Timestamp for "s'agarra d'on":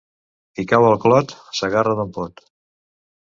1.59-2.11